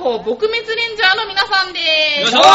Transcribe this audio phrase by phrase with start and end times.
[0.00, 1.80] 撲滅レンジャーの皆さんで
[2.20, 2.36] よいしす。
[2.36, 2.50] ーワ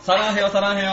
[0.00, 0.88] サランヘヨ、サランヘヨ。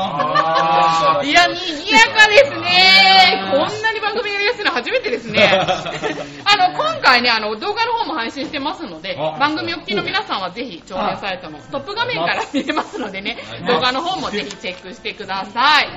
[1.24, 3.50] いや、にぎやかですね。
[3.52, 5.48] こんなに番組やりやすいの初めてですね。
[5.50, 15.88] あの、今回ね、あの、動画の方も配信してますので、あ番組お聞きの皆さんはぜひ、長編サイトのトップ画面から見れますのでね、動画の方もぜひチェックしてください。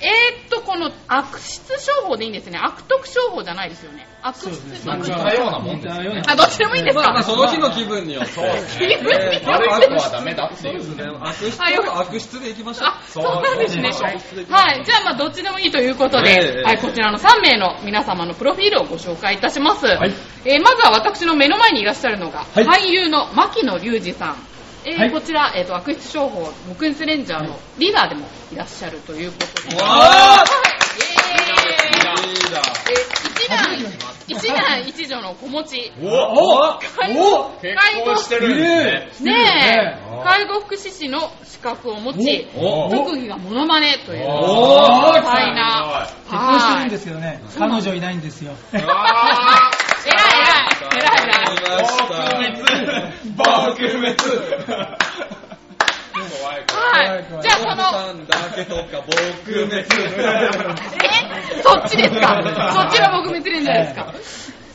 [0.00, 2.58] えーっと、この悪質商法でいいんですね。
[2.58, 4.06] 悪徳商法じゃないですよね。
[4.22, 7.02] 悪質じゃない似たようなもんですあ、どっちでもいいんですか？
[7.02, 8.32] まあまあ、その日の気分によって。
[8.32, 11.18] 気分によって悪くはダメだっていう。
[11.22, 12.88] 悪質は悪質でいきましょう。
[12.88, 13.92] あ、そうなんですね。
[13.92, 14.08] そう
[14.50, 14.84] はい。
[14.84, 19.86] じゃあ、まあ、どっちでもいいということで、ええはい、こちらの3名の皆様のプロフィールをご紹介いたします。
[19.86, 19.90] い
[20.44, 24.36] えーまずは私の目の前にいらっしゃるのが、はい俳優の牧野隆二さん。
[24.86, 25.10] えーはい。
[25.10, 29.76] こちら、えーと、悪質商法、木印レンジャーのリーダーでもいらっしゃるということで。
[29.82, 30.46] はい
[30.96, 32.34] イエーイ。
[32.34, 32.66] リーダー。
[32.92, 33.16] え
[33.48, 33.74] 一男、
[34.28, 35.92] 一男一女の子持ち。
[36.00, 39.10] お介護結婚してるね。
[39.20, 39.32] ねえ。
[39.32, 45.22] ね、介護福祉士の資格を持ち、お特技がモノマネという、おー。
[45.22, 46.90] 多彩な、結婚してるんはい。
[46.90, 48.52] ですけどね、彼女いないんですよ。
[50.80, 51.82] 偉い、偉い偉い。
[51.82, 52.12] 来ました。
[53.36, 54.16] 爆滅
[56.16, 57.08] 怖い怖い。
[57.10, 57.24] はい。
[57.42, 59.10] じゃあこの、だけとか、撲
[59.44, 59.76] 滅。
[59.76, 59.84] え
[61.62, 62.42] そっちですか
[62.74, 64.12] そっちが僕滅連じゃないですか。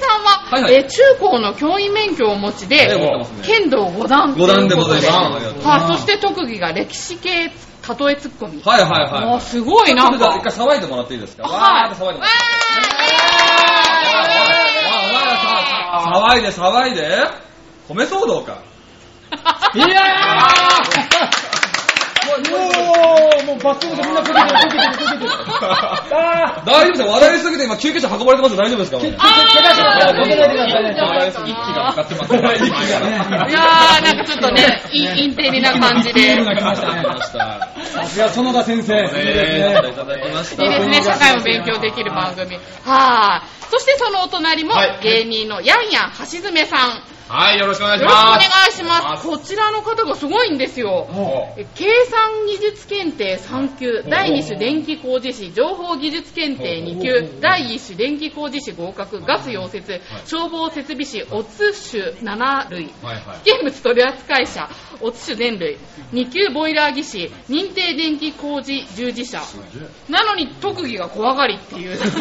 [0.00, 8.60] さんは、はいはいえー中高の教員免許をお持ちで、えー持ってますね剣道5段と五段いうことで、でございますはい、そして特技が歴史系例えツッコミ。
[8.62, 9.24] はいはいはい。
[9.24, 11.44] もうすごいな一回騒いでもらっていいですか？
[11.48, 11.92] はい。
[11.92, 12.26] 騒いでもわら
[16.34, 16.38] って。
[16.38, 17.18] 騒いで騒いで。
[17.88, 18.58] 米騒動か。
[19.74, 19.90] いやー
[22.38, 22.56] も
[23.42, 25.30] う、もうバスでみんなこけてる、こけてる、こけてる。
[26.10, 27.08] あ大丈夫ですよ。
[27.08, 28.58] 笑いすぎて今救急車運ばれてますよ。
[28.58, 28.96] 大丈夫ですか？
[28.98, 30.90] ー、怪我しますから、こけないでくださいね。
[30.90, 36.20] ー一気がかかってますいやー、なんかちょっとね、インインテリな感じで。
[36.20, 37.02] いいが来ましたね。
[37.02, 37.68] 来ました。
[37.84, 38.94] さすが園田先生。
[38.94, 39.22] いいです
[39.52, 39.90] ね。
[39.90, 40.62] いただきました。
[40.62, 42.58] ですね、社会を勉強できる番組。
[42.84, 43.48] はい。
[43.70, 47.02] そしてそのお隣もはい芸人のヤンヤン橋爪さん。
[47.28, 48.58] はい、よろしくお願いしよろしくお願ます。
[48.68, 49.28] いします。
[49.28, 51.06] こちらの方がすごいんですよ。
[51.74, 62.86] 計算技術検定3級、第2種電気工事士、情報技術検定2級、第1種電気工事士合格、ガス溶接、消防設備士、オツ種7類。
[63.44, 64.68] 危険物取扱者、
[65.00, 65.78] オツ種電類、
[66.12, 69.42] 2級ボイラー技師、認定電気工事従事者。
[70.08, 71.98] なのに特技が怖がりっていう。
[71.98, 72.14] どういう、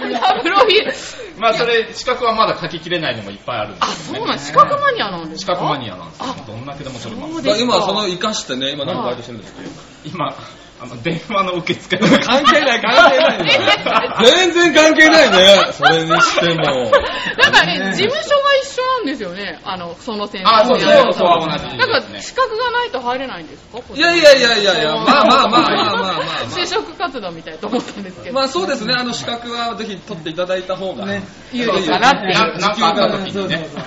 [0.00, 0.94] どんなプロフィール。
[1.38, 4.18] まあそれ、資格はまだ書ききれないのもいっぱいあるんであ、すよね。
[4.20, 5.54] そうなん、資格マニアなんですか？
[5.54, 6.44] 資格マニアなんですよあ。
[6.46, 7.32] どんだけでも取れます。
[7.34, 9.60] そうですか今その生かしてね、今何バイトしてるんですか？
[10.04, 10.34] 今、
[10.82, 12.08] あの、電話の受付関
[12.44, 14.26] 係ない関係ない。
[14.32, 15.72] 全然関係ないね。
[15.72, 16.90] それにしても。
[17.36, 19.60] なんかね、事務所が一緒なんですよね。
[19.64, 20.48] あの、その先生。
[20.48, 23.78] あそうですねそこは同じですねなんか、資格がないと入れないんですか？
[23.94, 26.22] いやいやいやいやいや、まあまあまあまあまあまあまあ。
[26.48, 28.34] 就職活動みたいと思ったんですけど。
[28.34, 31.04] まあそうですね、あの資格はぜひ取っていただいた方が。
[31.04, 32.58] ね有利かなっていう。
[32.58, 33.32] ななんかあった時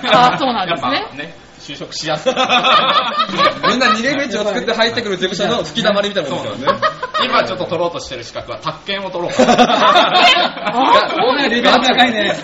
[0.04, 0.82] あそうなんです
[1.16, 2.32] ね、就職しやすい。
[3.68, 6.80] みんな逃げ道を作って入ってくる事務所の吹き溜まりみたいなもんですからね。
[7.24, 9.54] 今ちょっと取ろうとしてる資格は、宅建を取ろうかな。
[9.56, 12.36] あこんなレベル高いね。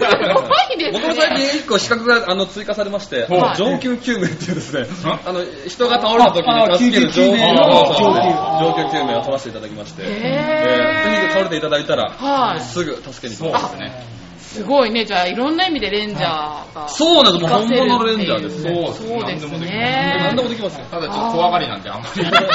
[0.93, 3.27] 僕も最近一個資格があの追加されまして、
[3.57, 4.87] 上級救命っていうですね、
[5.27, 7.31] あの人が倒れた時に助ける上級
[8.91, 10.09] 救命を取らせていただきまして、ぜ
[11.27, 12.61] ひ倒れていただいたら、はい。
[12.61, 14.20] すぐ助けに行きますね。
[14.53, 15.05] すごいね。
[15.05, 16.89] じゃあ、いろんな意味でレンジャーが。
[16.89, 18.63] そうなんです、もう本物のレンジャーです。
[18.63, 20.17] そうそうです何でもできね。
[20.19, 20.87] 何でもできますよ。
[20.91, 22.15] ただちょっと怖がりなんであんまり。
[22.15, 22.49] そうですね。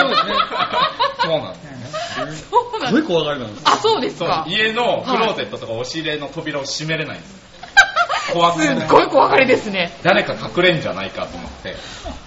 [1.22, 2.50] そうなんです。
[2.50, 2.88] そうなんです。
[2.90, 3.64] すごい怖がりなんです。
[3.66, 4.46] あ、そうですか。
[4.46, 7.46] 家のクローゼットとか押し入れの扉を閉めれないんです。
[8.34, 9.98] 怖 くすっごい怖がりですね。
[10.04, 11.76] 誰か隠れんじゃないかと思って。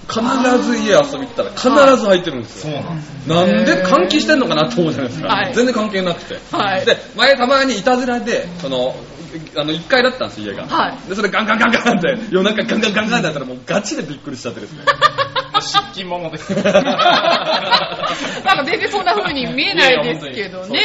[0.09, 0.23] 必
[0.63, 1.69] ず家遊び行ったら必
[2.01, 2.73] ず入ってるんですよ。
[2.73, 3.29] そうなんです。
[3.29, 5.29] なんで換気してんのかなって思うじゃないですか。
[5.29, 6.39] はい全然関係なくて。
[6.51, 8.95] はいで、前たまにいたずらで、その、
[9.57, 10.67] あの、1階だったんです、家が。
[10.67, 14.85] はいで、それガンガンガンガンって、夜中ガンガンガンガンってやったらもうガチでびっくりしちゃってですね。
[15.61, 16.55] 湿気者です。
[16.55, 20.79] なんか全然そんな風に見えないですけどね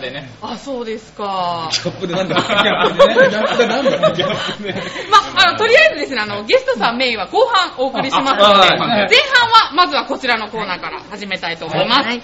[0.00, 0.30] ね。
[0.40, 1.70] あ、そうですか。
[1.72, 3.14] ギャップでなんだギャップでね。
[3.30, 4.74] ギャップでなんだギャップで。
[5.10, 12.20] まあ、あの、とりあえずですね、あの、ゲストさんメインは後半お送りしますので、あはい前半は、まずはこちらのコーナーから始めたいと思います。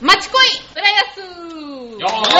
[0.00, 1.18] マチコイ、浦安
[2.00, 2.30] よー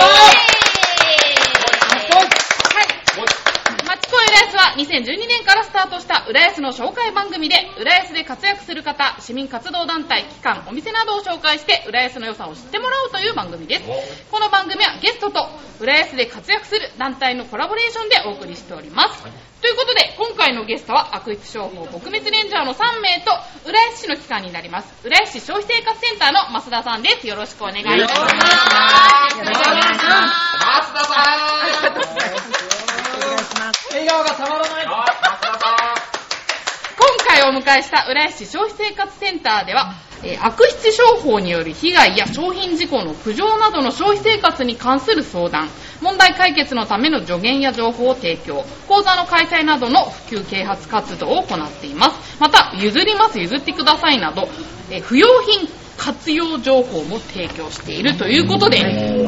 [3.87, 13.82] マチコ浦安は2012年からスタートした浦安の紹介番組で浦安で活躍する方市民活動団体機関お店などを紹介して浦安の良さを知ってもらおうという番組です。
[14.31, 15.49] この番組はゲストと
[15.81, 19.25] 浦安で活躍する団体のコラボレーションでお送りしております。
[19.61, 23.33] ということで今回のゲストは悪質商法撲滅レンジャーの3名と
[23.69, 24.94] 浦安市の機関になります。
[25.05, 27.26] 浦安市消費生活センターの増田さんです。
[27.26, 27.99] よろしくお願いします。
[27.99, 30.61] よろしくお願いします。
[30.71, 32.70] 松田さ
[33.91, 34.85] 笑顔がたまらない。
[34.85, 34.97] 今
[37.27, 45.69] 回お迎えした浦安市消費生活センターでは、えー悪質商法による被害や商品事故の苦情などの消費生活に関する相談
[46.03, 54.49] 問題解決のための助言や情報を提供講座の開催などの普及啓発活動を行っていますまた譲ります譲ってくださいなど、
[54.91, 55.67] えー不用品
[56.00, 58.79] 活用情報も提供しているということで、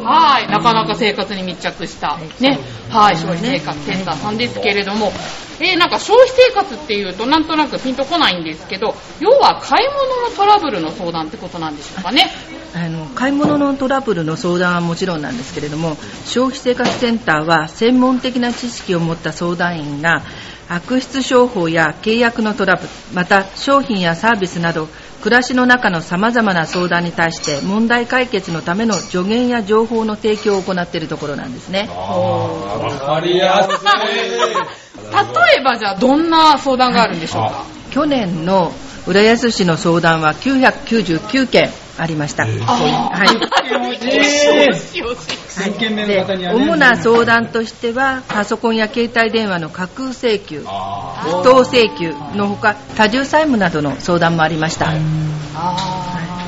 [0.01, 2.59] はい、なかなか生活に密着した、ね、
[2.89, 5.11] はい、消費生活センターさんですけれども、
[5.59, 12.31] えーなんか消費生活っていうとなんとなくピンとこないんですけど、要は買い物のトラブルの相談ってことなんでしょうかね。
[12.73, 20.23] あの買い物のトラブルの相談はもちろんなんですけれども消費生活センターは専門的な知識を持った相談員が
[20.69, 24.87] 悪質商法や契約のトラブルまた商品やサービスなど
[25.23, 31.87] 暮らしの中のさまざまな相談に対して問題解決のための助言や情報の提供を行っているところなんですね。
[31.89, 33.85] わかりやすい。
[34.19, 37.63] 例えばじゃあどんな相談があるんでしょうか？
[37.91, 38.73] 去年の
[39.07, 42.45] 浦安市の相談は999件ありました。
[42.45, 42.55] はい。
[44.17, 44.23] よ
[44.73, 46.63] しよし1000件目での方にはね。
[46.63, 54.95] 主な相談としてはパソコンや携帯電話の架空請求あ不当請求のほか多重債務などの相談もありました、あー。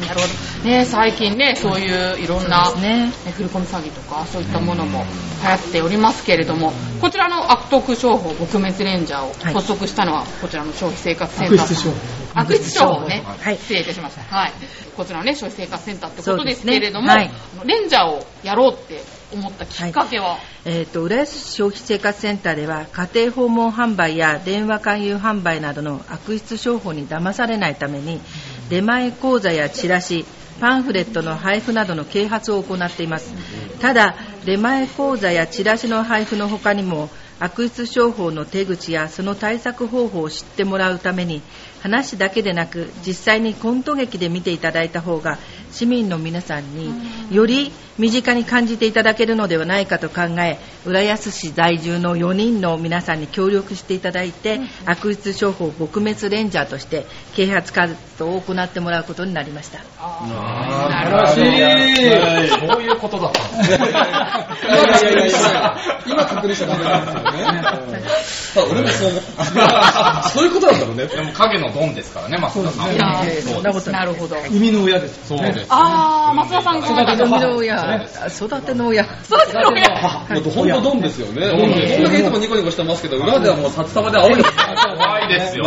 [0.08, 0.55] なるほど。
[0.66, 3.06] ね、最近ね、そういういろんな、ね。
[3.08, 5.06] ね振り込み詐欺とかそういったものも
[5.44, 9.54] 流行っておりますけれども、こちらの悪徳商法撲滅レンジャーをはい。
[9.54, 11.60] 発足したのは、こちらの消費生活センター。
[11.62, 11.96] 悪質商法。
[12.34, 13.24] 悪質商法ね。
[13.24, 13.58] はい。
[13.58, 14.24] 失礼いたしました。
[14.36, 14.54] はい。
[14.98, 19.04] こちらのね、消費生活センターってことですけれども、ねあのレンジャーをやろうって
[19.34, 28.22] 思ったきっかけは、えー、と浦安市消費生活センターでは家庭訪問販売や電話勧誘販売などの悪質商法に騙されないために
[28.70, 30.26] 出前講座やチラシ
[30.60, 33.34] パンフレットの配布などの啓発を行っています。
[33.80, 34.16] ただ
[34.46, 37.10] 出前講座やチラシの配布の他にも
[37.40, 41.42] 悪質商法の手口やその対策方法を知ってもらうために
[41.81, 45.38] 話だけでなく実際にコント劇で見ていただいた方が
[45.72, 46.92] 市民の皆さんに
[47.31, 57.06] より身近に感じていただけるのではないかと考え浦安市在住の4人の皆さんに協力していただいて悪質商法撲滅レンジャーとして
[57.36, 59.80] 啓発活動を行ってもらうことになりました
[60.28, 62.50] なるほ素晴らしい。
[62.50, 63.78] そういうことだったんですね。
[63.78, 64.02] いや
[65.02, 68.72] いやいやいや今確認したらダメなんですよね。
[68.72, 70.30] 俺もそう思った。
[70.30, 71.06] そういうことなんだろうね。
[71.08, 72.92] でも影のドンですからね、松田さん。
[73.42, 74.36] そんなことなるほど。
[74.50, 75.28] 生みの親です。
[75.28, 75.66] そうです。
[75.70, 77.85] あー、松田さんが育ての親
[78.30, 79.04] 育ての親。
[79.24, 79.82] そうですよね。
[80.30, 81.27] もう本当ドンですよ。
[81.27, 81.50] ね。
[81.51, 81.77] こんだ
[82.10, 84.36] けいつもニコニコしてますけど、裏ではもう札束で青い。
[84.36, 84.50] です。
[84.98, 85.65] 怖いですよ。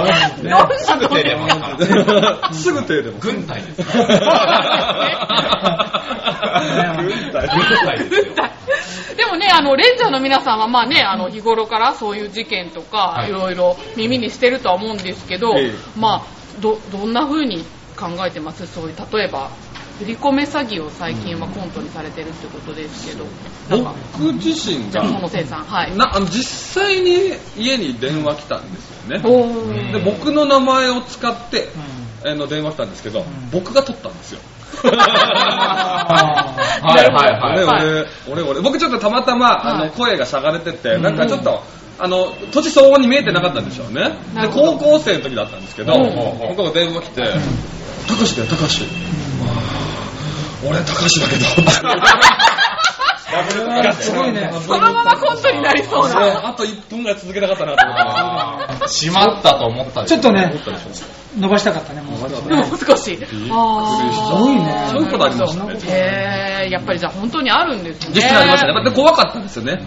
[0.79, 1.49] すぐ手出ま
[2.53, 2.73] す。
[2.73, 3.19] ぐ手でも。
[3.19, 3.63] 軍隊。
[3.63, 4.09] ですから。
[7.09, 8.51] 軍隊。
[9.17, 13.31] でもね、あの、レンジャーの皆さんは、まあね、あの、日頃からそういう事件とか、はい。
[13.31, 15.73] いろいろ耳にしてるとは思うんですけど、ええ。
[15.97, 17.65] まあ、ど、どんな風に
[17.97, 18.67] 考えてます？
[18.67, 19.51] そういう、例えば、
[19.99, 23.25] 振り込め詐欺を最近はコントにされてるってことですけど、
[23.69, 25.97] 僕自身じゃあ、そが、のせいさん、はい。
[25.97, 29.93] なあの実際に家に電話来たんですよね。
[29.93, 31.69] で僕の名前を使って、
[32.25, 34.41] あの電話したんですけど、僕が取ったんですよ。
[34.83, 34.93] は
[37.01, 37.65] いはいはい。
[37.65, 39.89] 俺、俺、俺、俺、僕ちょっとたまたま、あはい。
[39.89, 41.63] の、声がしゃがれてて、なんかちょっと、
[41.99, 44.13] あの、年相応に見えてなかったんでしょうね。
[44.41, 45.93] で、高校生の時だったんですけど、
[46.49, 47.23] 僕が電話来て、
[48.07, 48.85] たかしだよ、たかし。
[50.65, 51.45] 俺、たかしだけど。
[53.93, 54.51] すごいね。
[54.67, 56.49] そのままコントになりそうな。
[56.49, 58.89] あと1分ぐらい続けなかったなと思って。
[58.89, 60.53] しまったと思ったちょっとね
[61.39, 62.21] 伸ばしたかったね、もう。
[62.21, 62.31] もう
[62.79, 63.19] 少し。
[63.23, 63.35] あす
[64.35, 65.79] ごいねそういうことありましたね。
[65.85, 68.15] へえ、やっぱりじゃあ本当にあるんですね。
[68.15, 68.83] 実際ありましたね。
[68.83, 69.77] で、怖かったんですよね。
[69.77, 69.81] な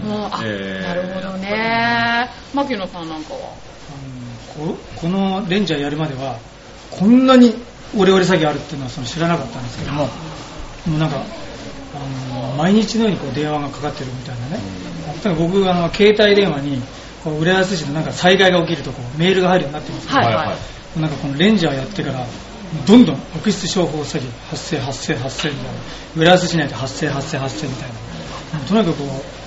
[0.93, 2.29] るほどね。
[2.53, 3.39] 牧野さんなんかは？
[4.55, 6.37] ここのレンジャーやるまでは
[6.91, 7.55] こんなに
[7.97, 10.09] オレオレ詐欺あるっていうのはその知らなかったんですけども
[10.88, 11.23] もうなんか
[11.93, 14.59] あの毎日のようにこう電話がかかってるみたいなね。
[15.23, 16.81] 例えば僕あの携帯電話に
[17.23, 20.07] こう浦安市のなんか災害が起きるとこうメールが入るようになってます。
[20.07, 20.57] けど、は
[20.97, 21.00] い。
[21.00, 22.25] なんかこのレンジャーやってから
[22.85, 25.71] どんどん悪質商法詐欺発生発生発生みたいな。
[26.15, 27.89] 浦安市内で発生発生発生みたい
[28.53, 28.59] な。
[28.67, 29.41] とにかくこう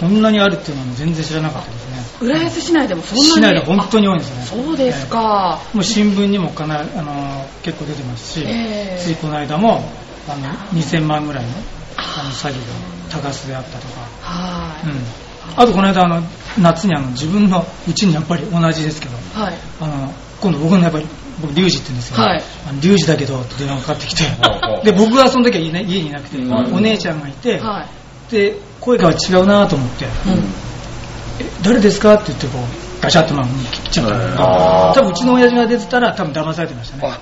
[0.00, 1.90] こんなにあるっていうのは全然知らなかったです
[2.22, 2.28] ね。
[2.28, 4.42] 浦安市内でもそんなに市内で本当に多いんですね。
[4.42, 9.02] あそうですか、もう新聞にもかなあの結構出てますし、ええ。
[9.02, 9.82] ついこの間も
[10.28, 11.50] あの2000万ぐらいの
[11.96, 16.22] あの詐欺が高須であったとか、はい、うん、あとこの間あの
[16.58, 19.54] 夏にあの自分のうちにやっぱり同じですけどはい。
[19.80, 21.06] あの今度僕のやっぱり
[21.40, 22.42] 僕リュウジって言うんですけど、はい。
[22.68, 24.24] あのリュウジだけどって電話がかかってきて。
[24.84, 26.52] で僕はその時は家にいなくて、うん。
[26.74, 27.84] お姉ちゃんがいて、は
[28.28, 28.32] い。
[28.32, 30.10] で声が違うなと思って、うん。
[31.40, 34.94] え誰ですかって言ってこうガシャッとまあ切っちゃったんだけどあー。
[34.94, 37.02] 多分うちの親父が出てたら多分騙されてましたね。
[37.06, 37.20] あ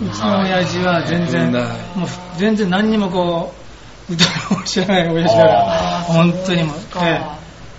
[0.00, 1.58] うちの親父は全然も
[2.06, 3.52] う全然何にもこ
[4.08, 6.76] う歌を知らない親父だから本当にもう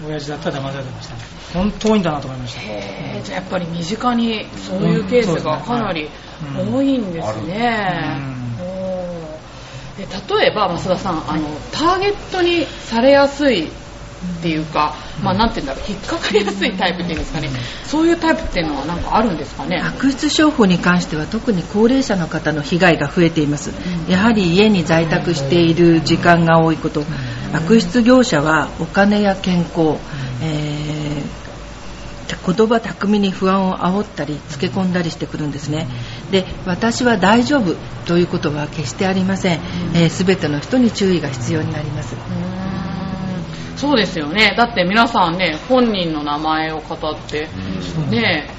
[0.07, 1.15] 親父だったら騙されてました。
[1.15, 1.21] ね
[1.53, 2.61] 本当多いんだなと思いました。
[3.23, 6.09] じゃあやっぱり身近にそういうケースがかなり
[6.57, 6.75] うん。
[6.75, 8.35] 多いんですね。
[9.97, 13.69] 例えば増田さんあのターゲットにされやすい
[14.39, 17.49] っていうか、まあなんて言うんだろう引っかかりやすいタイプっていうんですかね、
[17.85, 19.77] そういうタイプっていうのはなんかあるんですかね。
[19.77, 23.71] 悪質商法に関しては特に高齢者の方の被害が増えています、
[24.09, 27.03] やはり家に在宅している時間が多いこと、
[27.53, 29.97] 悪質業者はお金や健康、
[30.41, 31.45] えー
[32.45, 35.87] 言葉巧みに不安を煽ったりつけ込んだりしてくるんですね。
[36.31, 39.59] で私は大丈夫ということは決してありません、
[39.93, 42.15] えー全ての人に注意が必要になります
[43.75, 44.53] そうですよね。
[44.57, 47.47] だって皆さんね本人の名前を語って
[48.09, 48.49] ね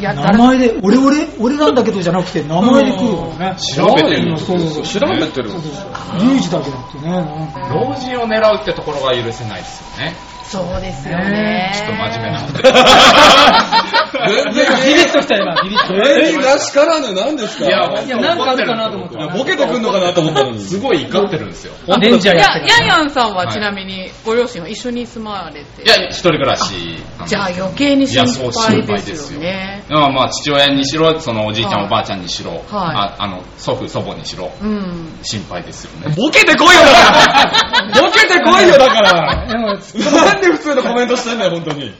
[0.00, 3.56] やったら名前で俺俺俺なんだけどじゃなくて名前で来るからね。
[3.58, 5.00] 調べてるそうそうそう。
[5.00, 5.50] 調べてる。
[5.50, 6.18] そうそうそう。
[6.18, 7.60] リュウジだけだってねなんか。
[7.74, 10.14] 老人を狙うってところが許せないですよね。
[10.44, 11.72] そうですよね。
[11.74, 12.62] ちょっと真面目なので。
[14.28, 14.66] 全然。
[14.86, 20.60] ビビッときた今ビビッと芸人らしからぬ何ですかいや、いやなんかあるかなと思ったいやボケてくんのかなと思ったのに。
[20.60, 21.72] すごい怒ってるんですよ。
[22.00, 25.82] レンジャーいややってるヤンヤンさんはちなみにご両親は一緒に住まれて。
[25.82, 27.28] いや、一人暮らしなんです。
[27.28, 29.40] じゃあ余計に心いやそう配心配でですすよ。
[29.40, 32.62] よねまあまあ父親にしろ、そのおじいちゃん、はいおばあちゃんにしろ、はい。
[32.70, 35.18] ああの祖父、祖母にしろ、うん。
[35.22, 36.14] 心配ですよね。
[36.16, 38.02] ボケてこいよだから。
[38.02, 39.46] ボケてこいよだから。
[39.46, 41.94] で もなんで普通のコメントしてんだよ、本当に。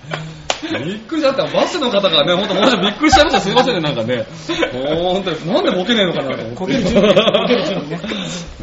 [0.63, 1.45] びっくりしちゃった。
[1.45, 3.41] バスの方がね、本当もうちょっとびっくりしちゃいました。
[3.41, 4.27] すいませんね、なんかね。
[4.73, 6.57] もう本当に、なんでボケねえのかなと思って。
[6.57, 8.01] こける準備こける準備ね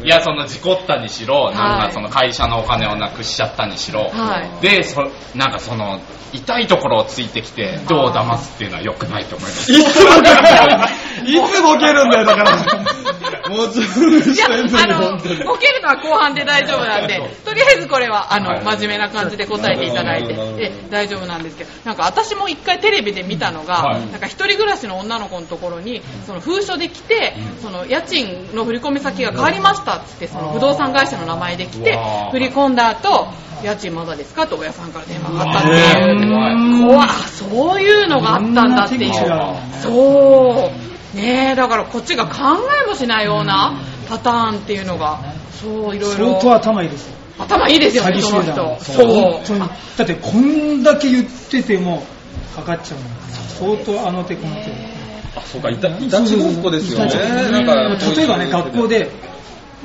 [0.02, 5.02] いや、その事故ったにしろ、なんはいかその会社のお金をなくしちゃったにしろ、はいで、そ
[5.34, 6.00] なんかその、
[6.32, 9.72] 痛いところをついてきて、人を騙すっていうのは良くないと思います。
[11.24, 12.94] つボケるんだよ、だから。
[13.48, 15.44] もう準備いや、してんのに、あの、本当に。
[15.44, 18.64] ボケるのは後半で大丈夫なんで、とりあえずこれは、あの、はい。
[18.64, 20.62] 真面目な感じで答えていただいて、なるほどなるほど。
[20.62, 24.00] え大丈夫なんですけど、なんか私も一回テレビで見たのが、はい。
[24.10, 33.28] なんか一人暮らしの女の子のところに、その封書で来て、その家賃の振込先が変わりましたっつって、その不動産会社の名前で来てうわー、振り込んだ後、
[33.62, 36.84] 家賃まだですかと親さんから電話があったっていう。
[36.84, 39.12] う怖い、そういうのがあったんだっていう。
[39.82, 40.83] そう。
[41.14, 42.32] ねえ、だからこっちが考
[42.84, 45.20] えもしないようなパターンっていうのが、
[45.60, 46.40] そう、いろいろ。
[46.40, 47.14] 相当頭いいですよ。
[47.38, 48.78] 頭いいですよね、その人。
[48.80, 49.58] そう。
[49.58, 52.04] だってこんだけ言ってても
[52.54, 54.70] かかっちゃうの相当あの手この手。
[55.36, 57.14] あ、そうか、いた、いたちごっこですよね。
[57.50, 57.74] なんか、
[58.14, 59.10] 例えばね学校で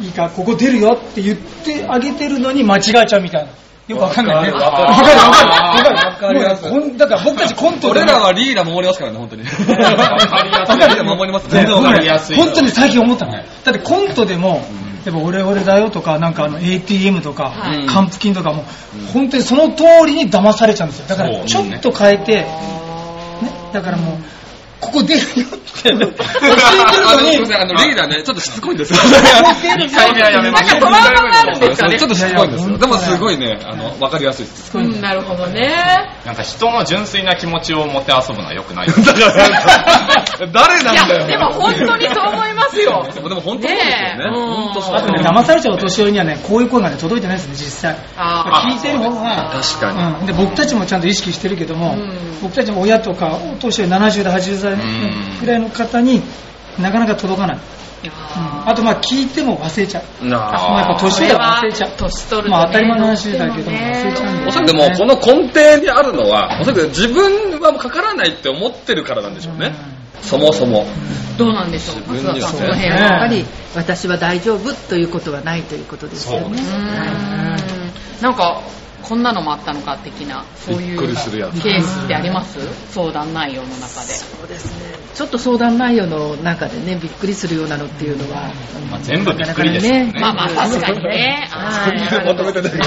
[0.01, 3.51] いいかここ出るよって言ってあげてるのに間違えちゃうみたいな
[3.89, 4.51] よくわかんないね。
[4.51, 5.95] わかるわかる。
[5.95, 6.97] わかるわかる。
[6.97, 9.43] だから僕たちコントで俺らはリーダー守りますからね、本当に。
[9.43, 10.75] わかりやすい。
[10.77, 11.49] リーダー守ります。
[11.49, 12.37] 全然わかりやすい。
[12.37, 13.31] 本当に最近思ったの。
[13.31, 14.61] だってコントでも、
[15.05, 17.87] やっぱ俺俺だよとか、なんかあの ATM とか、はい。
[17.87, 18.63] 還付金とかも、
[19.11, 21.07] 本当にその通りに騙されちゃうんですよ。
[21.07, 22.47] だからちょっと変えて、ね、
[23.73, 24.17] だからもう、
[24.89, 26.13] ここ出るよって、教えてる
[27.07, 28.99] あの、のにすいませ、ん、あの、リーダーね、ちょっとしつこいんですよ。
[28.99, 30.81] 2回目はやめましょう。
[30.81, 32.77] なんかトラウマがあるんですかねちょっとしつこいんですよ。
[32.77, 34.77] でもすごいね、あの、わかりやすいです。
[34.77, 35.71] うん、なるほどね。
[36.25, 39.05] なんか人の純粋な気持ちを持って遊ぶのは良くないです。
[39.05, 39.19] だか
[40.39, 41.21] ら、誰いなんだよ。
[41.21, 43.07] や、でも本当にそう思いますよ。
[43.13, 44.29] でも本当そうですよね。
[44.31, 44.95] 本当そう。
[44.95, 47.95] あとね、騙されちゃうお年寄りにはね、こういう声がね、届いてないですね、実際。
[48.17, 50.19] あ聞いてる方が、確かに。
[50.21, 54.77] うん、で僕たちもちゃんと意識してるけども、うん僕たちも親とかお年寄り70代80代
[55.39, 56.21] ぐらいの方に
[56.79, 58.69] なかなか届かない、うん。
[58.69, 60.25] あとまあ聞いても忘れちゃう。
[60.25, 61.91] なもうやっぱ年寄りは忘れちゃう。
[61.97, 69.73] 年取るまあ当たり前の話だけども忘れちゃうんだよおそらくでも、この根底にあるのは、おそらく自分はもうかからないって思ってるからなんでしょうね。
[70.21, 70.85] そもそも。
[71.37, 72.47] どうなんでしょう、自分には。
[72.47, 72.99] 松田さん、その辺ねは。
[72.99, 73.45] やっぱり
[73.75, 76.61] 私は大丈夫ということはないということですよね。
[78.21, 78.61] なんか
[79.03, 81.15] こんなのもあったのか的な、そういうケー
[81.81, 82.59] スってあります？
[82.91, 84.13] 相談内容の中で。
[84.13, 84.99] そうですね。
[85.15, 88.53] ちょっと相談内容の中でね、びっくりするようなのっていうのは、
[88.89, 90.13] まあ全部びっくりですよね。
[90.19, 91.47] まあまあ確かにね。
[91.49, 92.83] はいまとめてないけど。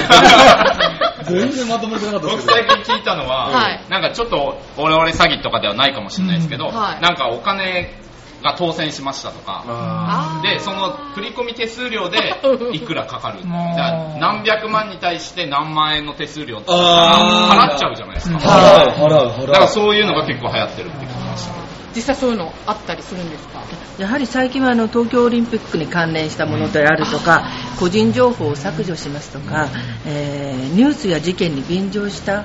[1.24, 3.84] 全然まとめてなかったです僕最近聞いたのは、はい。
[3.88, 6.74] なんかちょっとオレオレ詐欺とかではないかもしれないですけど、うん。
[6.74, 7.00] はい。
[7.00, 7.94] なんかお金
[8.42, 12.18] が当選しましたとか、で、その振込手数料で
[12.72, 13.40] いくらかかる。
[13.42, 13.76] だもう。
[13.76, 17.70] から何百万に対して何万円の手数料ってあー。
[17.70, 18.38] 払っちゃうじゃないですか。
[18.38, 19.46] ー払う、払う、払う。
[19.48, 21.52] だからそういうのが結構流行ってるって聞きました。
[21.94, 23.60] 実際そういうのあったりするんですか？
[23.98, 27.44] やはり最近はあの東京オリンピックに関連したものであるとか、
[27.78, 29.68] 個人情報を削除しますとか、
[30.06, 32.44] えーニュースや事件に便乗した、うん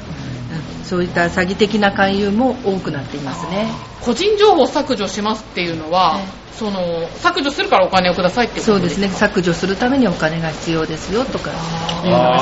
[0.83, 3.67] そういった詐欺的な勧誘も多くなっていますね。
[4.01, 6.23] 個人情報を削除しますっていうのは、はい
[6.57, 11.51] その削除するからお金をくださいってそうですね、削除するためにお金が必要ですよとか、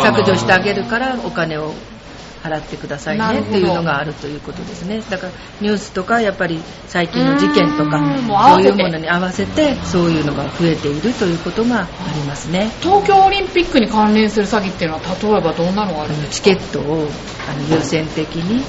[0.01, 1.73] 削除してあげるからお金を
[2.45, 5.01] 払ってくださいねっていうのがあるということですね。
[5.09, 12.71] だからニュースとかやっぱり最近の事件とかそういうものに合わせてそういうのが増えているということがありますね。
[12.81, 17.07] 東京オリンピックに関連する詐欺っていうのは例えばどんなのがあるんですチケットを
[17.49, 18.63] あの優先的に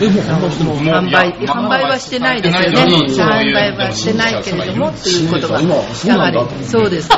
[0.00, 2.70] え、もうこんな人も販売販売はしてないですよね。
[2.70, 7.16] 販売はしてないけれどもっていうことがやはりそうですね。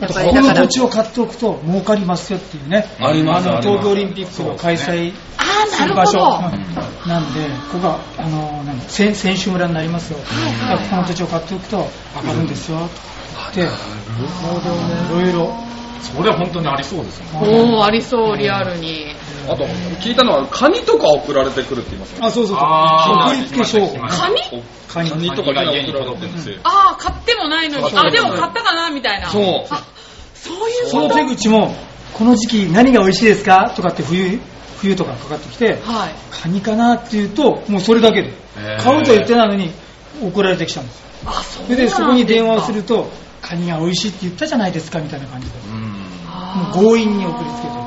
[0.00, 2.86] やっぱりこだか土地を買っておくと儲かりますよっていうね。
[3.00, 6.18] ありますの東京オリンピックの開催ああなるする場所
[7.06, 10.18] なんで、ここがあの選選手村になりますよ。
[10.90, 11.88] この土地を買っておくと
[12.22, 12.88] 上がるんですよ。
[13.54, 13.66] で、い
[15.10, 15.54] ろいろ。
[16.04, 17.26] それは本当にありそうですね。
[17.32, 19.14] おおありそうリアルに
[19.48, 19.64] あと、
[20.00, 22.24] 聞いたのは、カニとか送られてくるって言いますよ。
[22.24, 22.66] あ、そうそうそう。
[22.66, 23.98] 送りつけ商法。
[24.08, 24.62] カニ？
[24.88, 26.60] カニとかが家に届くんですよ。
[26.62, 29.84] ああ買ってもないのにあでも買ったかなみたいなそうあ
[30.34, 31.74] そういうその手口も、
[32.12, 34.38] この時期何が美味しいですかとかって冬、
[34.78, 38.32] 冬とかかかってきて、はいカニかなって言うと、もうそれだけで。
[38.80, 39.72] 買うと言ってないのに
[40.22, 41.04] 送られてきたんですよ。
[41.26, 45.54] あそうそれでそこに電話をするとと、カニが美味しいって言ったじゃないですかみたいな感じで。
[45.58, 45.93] うん。
[46.54, 47.84] もう強引に送りつけて。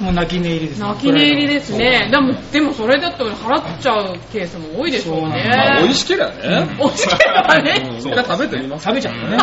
[0.00, 0.86] もう泣き寝入りですね。
[0.86, 2.08] 泣き寝入りですね。
[2.10, 5.50] でもでもそれだと払っちゃうケースも多いでしょうね。
[5.50, 6.76] まあ、美味しければね。
[6.78, 7.98] 美味しければね。
[7.98, 8.84] 一回食べてみます。
[8.84, 9.36] 食べちゃったね。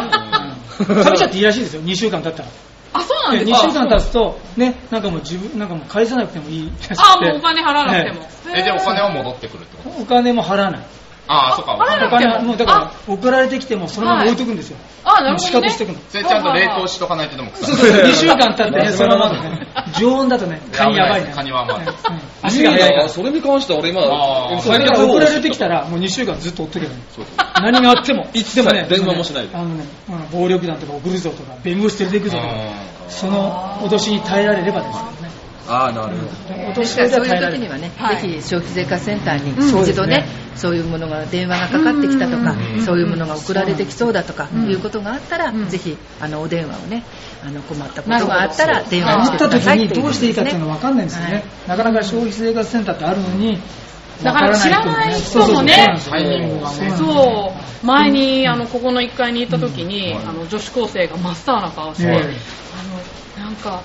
[0.80, 0.86] うん。
[0.86, 2.50] 食べちゃっていいらしいですよ、2週間経ったら。
[2.94, 3.72] あそうなん2ですか。
[3.72, 6.96] 週間経つと、ね、なんかもう自分、なんかもう返さなくてもいいらしくて。
[6.98, 8.22] あもうお金払わなくても。
[8.22, 8.28] ね。
[8.56, 10.86] え、で、お金は戻ってくるってことお金も払わない。
[11.28, 11.74] ああ、そっか。
[11.76, 11.78] お
[12.10, 14.78] 金もうだから、送られてきてもそのまま置いとくんですよ。
[15.04, 16.00] あなるほど仕方していくの。
[16.10, 17.68] それちゃんと冷凍しとかないとでも腐る。
[17.68, 21.32] そうそうそう、 2週間経ってね、そのままね、常温だとね、カニやばいね。
[21.34, 21.94] カニはまずいうん
[22.42, 23.10] 足いから。
[23.10, 27.00] それに関しては俺今、だから送られてきたら、もう2週間ずっと追っとけばいい。
[27.62, 32.54] 何があっても、いつでもね、電話もしないであのね、うん暴力団とか送るぞとか、弁護士連れて行くぞとか、
[33.10, 35.25] その脅しに耐えられればですよね。
[35.68, 36.82] ああ、なるほど。
[36.82, 38.22] ですからそういう時にはね、はい。
[38.22, 39.82] ぜひ消費税課センターにうん。
[39.82, 40.26] 一度ね、
[40.56, 42.86] そういうものが電話がかかってきたとか、うん。
[42.86, 44.70] そういうものが送られてきそうだとかうん。
[44.70, 45.68] いうことがあったら、うん。
[45.68, 47.04] ぜひあのお電話をね、
[47.44, 51.44] あの困ったことがあったら電話を思してくだった時にどうしていいかっていうのはは分かんないんですよね。
[51.68, 53.60] なかなか消費生活センターってあるのに、
[54.24, 55.98] だから知らない人もね
[56.98, 63.84] そう前にあのここの1階に行った時に、あの女子高生が真っ青な顔して、ねあのなんか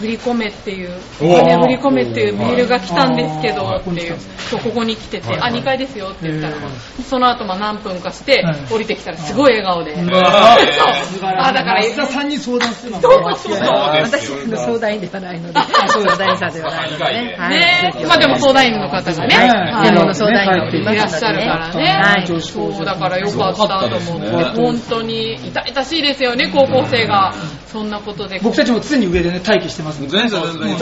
[0.00, 4.16] 振り込めっていうおお金振り込めっていうメールが来たんですけどっていう
[4.50, 8.66] そうここに来てて、あ2階ですよって言ったら、えその後まあ何分かして、はい。
[8.70, 10.20] 降りてきたらすごい笑顔で、うんそう。
[10.22, 13.64] あだから増田さんに相談するのはそうそう。
[13.64, 17.36] そう私の相談員ではないので、相談員さんではないのでね。
[17.38, 17.58] はい。
[17.58, 18.06] ね。
[18.06, 21.32] まあでも相談員の方がね、の相談員がいらっしゃ。
[21.32, 27.32] るからね、そうだからよかったと思って、本当に痛々しいですよね、高校生が
[27.72, 28.38] そんなことで。
[28.42, 30.00] 僕たちも常に上でね、待機してます。
[30.06, 30.76] 全然全然。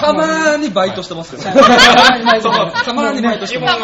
[0.00, 1.42] たまにバイトしてますけど。
[1.50, 3.78] たまにバイトしてます。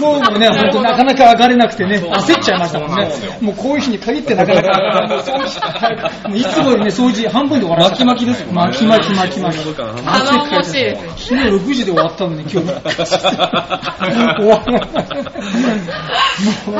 [0.00, 3.10] 今日もね、本当なかなか上がれなくてね、焦っちゃいましたもんね。
[3.42, 7.84] もうこういう日に限ってなかなか、いつもよりね、掃除半分で終わら。
[7.90, 9.74] 巻き巻きです巻き巻き巻き巻き。
[9.74, 12.56] 頼もしいです昨日6時で終わったのに今日。
[12.56, 12.66] 終
[14.48, 14.80] わら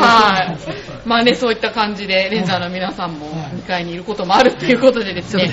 [0.00, 0.56] はい。
[1.04, 5.50] まあね、そういった感じで、レンジャーの皆さんも2階にいることもあるっていうことでですね。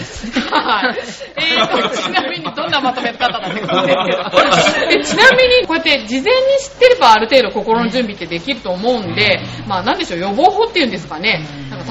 [0.52, 1.00] はい。
[1.36, 5.02] えーと、ちなみにどんなまとめ方だってことですけど。
[5.02, 11.44] でちなみに、こうやって事前に知ってればある程度心の準備ってできると思うんで、まあなんでしょう、予防法っていうんですかね。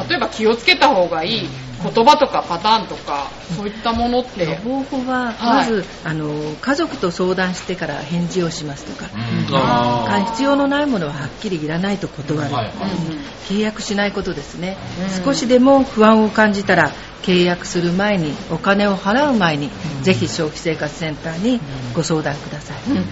[0.08, 1.48] 例えば気をつけた方がいい
[1.82, 4.44] 言葉とかパターンとか、そういったものって。
[4.44, 5.34] 予防法ははい。
[5.56, 9.10] まず、あの家族と相談してから返事をしますとか、
[9.52, 12.74] あか必要のないものははっきりいらないと断る、はいはい。
[13.48, 15.24] 契約しないことですね、うん。
[15.24, 19.70] 少しでも不安を感じたら契約する前にお金を払う前に、
[20.02, 21.60] ぜひ消費生活センターに
[21.94, 23.04] ご相談ください、うんうんうん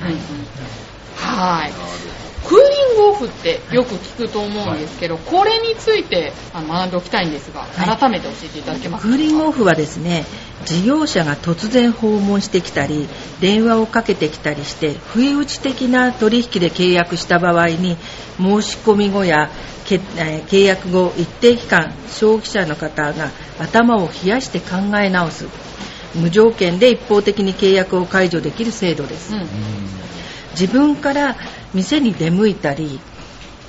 [1.15, 2.28] はい。
[2.99, 7.97] クーリングオフってよく聞くと思うんですけど、これについて学んでおきたいんですが、はい。
[7.97, 9.09] 改めて教えていただけますか？
[9.09, 10.25] クーリングオフはですね
[10.65, 13.09] 事業者が突然訪問してきたり
[13.41, 17.97] 電話をかけてきたりして不意打ち的な取引で契約した場合に
[18.39, 19.51] 申し込み後や
[19.87, 25.47] 契約後一定期間消費者の方が頭を冷やして考え直す。
[26.15, 29.47] 無条件で一方的に契約を解除できる制度です、うん。
[30.53, 31.37] 自分から
[31.75, 33.01] 店に出向いたり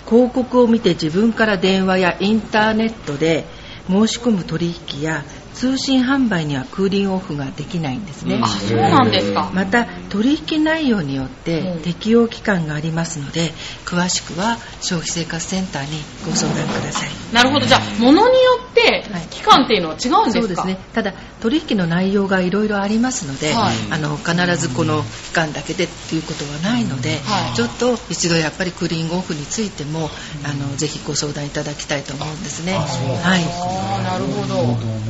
[0.07, 3.45] 広告を見て自分から電話やインターネットで
[3.87, 9.51] 申し込む取引や通信販売にはクーリングオフができないんですね、あ、そうなんですか。
[9.53, 11.33] また取引内容によっうん。
[11.43, 13.51] て適用期間がありますので
[13.85, 17.09] 詳しくは消費生活センターにご相談ください。
[17.33, 17.65] なるほど。
[17.65, 19.21] じゃあ、ものによってはい。
[19.29, 20.41] 期間っていうのは違うんですか？
[20.41, 20.77] そうですね。
[20.93, 23.75] ただ取引の内容がいろいろありますので、はい。
[23.89, 27.55] あの必ずこの期間だけでっていうことはないので、はい。
[27.55, 30.09] ちょっと一度やっぱりクーリングオフについても
[30.43, 32.73] あのぜひご相談いただきたいと思うんですね。
[32.73, 33.43] はい。
[33.43, 35.08] ああ、なるほど。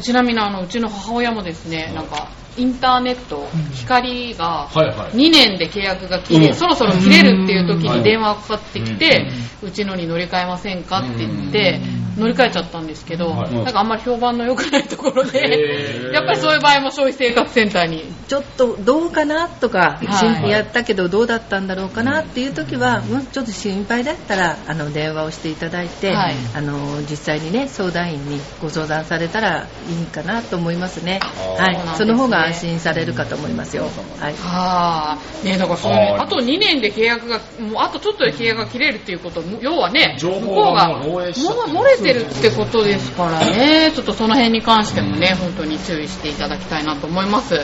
[0.00, 5.12] ちなみにあのうちの母親もですね、なんかインターネット、光がはいはい。
[5.12, 6.54] 2年で契約が切れ、うん。
[6.54, 7.98] そろそろ切れるっていう時うん。
[7.98, 9.30] に電話がかかってきて、
[9.62, 11.80] うちのに乗り換えませんかって言って、
[12.16, 13.54] 乗り換えちゃったんですけど、はい。
[13.54, 16.12] なんかあんまり評判の良くないところへで、ー。
[16.12, 18.04] やっぱりそういう場合も消費生活センターに。
[18.28, 20.06] ちょっとどうかなとか、はい。
[20.06, 23.26] 心やったけどどうだったんだろうかなっていう時は、うん。
[23.26, 26.34] ちょっと心配だったらあの電話をしていただいて、はい。
[26.54, 31.20] あの実際にね相談員にご相談されたらいいかなと思いますね。
[31.58, 33.84] はい、その方が安心されるかと思いますよ。
[34.18, 34.34] はい。
[34.34, 36.12] はあ、ねだからそういうね。
[36.12, 36.20] はい。
[36.20, 47.54] あと2年で契約が、もうあとちょっとで契約が切れるっていうことも、要はね、情報向こうが漏れてるってことですからね、ちょっとその辺に関してもね、本当に注意していただきたいなと思います。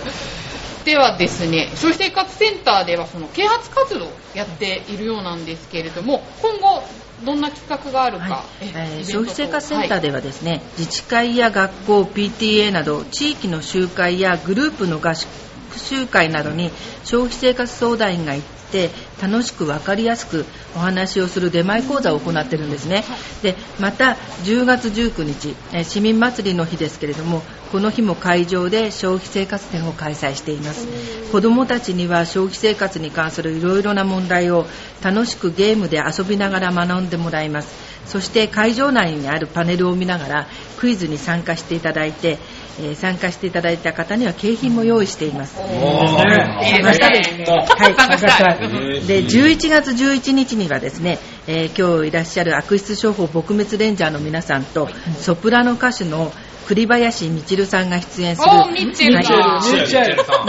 [0.85, 6.83] ではですね、消費生活センターではその啓発活動をやっているようなんですけれども、今後
[7.24, 8.66] どんな企画があるか、はい。
[8.66, 15.29] ええー消費生活センターはいではですね、自治会や学校 PTA など地域の集会やグループの合宿
[15.78, 16.70] 集会などに
[17.04, 20.44] 消費生活相談員が行って楽しく分かりやすく
[20.76, 23.04] お話をする出前講座を行っているんですね。
[23.42, 30.86] でまた10月19日えー市民祭りの日ですけれどもこの日も会場で消費生活展を開催しています。
[31.32, 34.66] 子どもたちには消費生活に関するいろいろな問題を
[35.02, 37.88] 楽しくゲームで遊びながら学んでもらいます。
[38.06, 40.46] そして会場内にあるパネルを見ながら
[40.78, 42.38] クイズに参加していただいて、
[42.80, 45.58] えー参加していただいた方には景品も用意しています。
[45.58, 45.66] おー。
[45.68, 47.44] ねいいですね。
[47.46, 48.58] はい参加したい。
[49.06, 54.88] で11月11日にはですね、えー今日いらっしゃる悪質商法撲滅レンジャーの皆さんと、
[55.18, 56.32] ソプラノ歌手の
[56.66, 58.48] 栗林みちるさんが出演する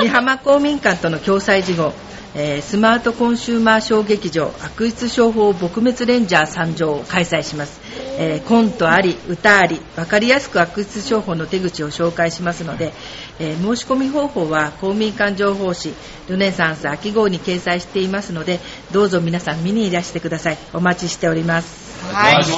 [0.02, 1.94] 美浜公民館との共催事後、
[2.36, 7.80] えースマートコンシューマー小劇場悪質商法撲滅レンジャー参上を開催します、
[8.22, 12.92] えーコントあり歌あり分かりやすく悪質商法の手口を紹介しますので、
[13.40, 15.94] えー申し込み方法は公民館情報誌
[16.28, 18.60] ルネサンス秋号に掲載していますので
[18.92, 22.32] どうぞ皆さん見にいらしてくださいお待ちしておりますはい。
[22.32, 22.56] お願いしま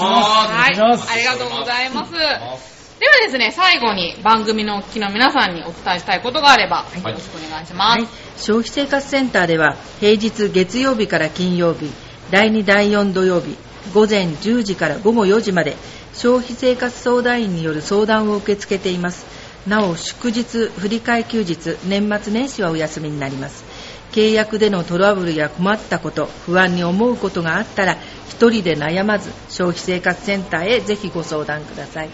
[0.98, 1.18] すはい。
[1.18, 2.12] ありがとうございます。
[2.12, 8.00] ではですね、最後に番組のお聞きの皆さんにお伝えしたいことがあれば、よろしくお願いします。
[8.00, 11.92] はい、消費生活センターでは平日月曜日から金曜日
[12.30, 13.58] 第2第4土曜日
[13.94, 15.76] 午前10時から午後4時まで
[16.14, 19.26] 消費生活相談員による相談を受け付けています。
[19.68, 23.64] なお祝日振替休日年末年始はお休みになります。
[24.12, 27.98] 契約でのトラブルや困ったこと不安に思うことがあったら
[28.30, 32.10] 一人で悩まず消費生活センターへぜひご相談ください。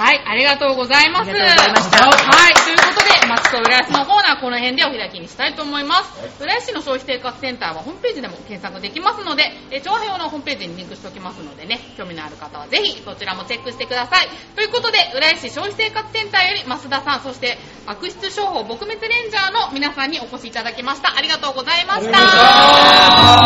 [0.00, 1.28] はい、ありがとうございます。
[1.28, 6.42] ありがとうございましたはい、ということで、町と浦安のコーナー、この辺でお開きにしたいと思います。
[6.42, 14.28] 浦安市の消費生活センターはホームページでも検索できますので、えー調和表のホームページにリンクしておきますのでね、興味のある方はぜひそちらもチェックしてください。
[14.56, 21.14] ということで、浦安市消費生活センターより増田さん、そして悪質商法撲滅レンジャーの皆さんにお越しいただきました。
[21.14, 23.39] ありがとうございました。